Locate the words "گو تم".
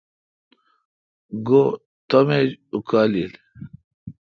1.47-2.27